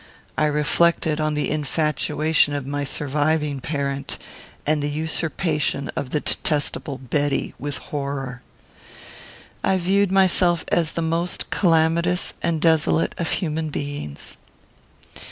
[0.35, 4.17] I reflected on the infatuation of my surviving parent,
[4.65, 8.41] and the usurpation of the detestable Betty, with horror.
[9.63, 14.37] I viewed myself as the most calamitous and desolate of human beings.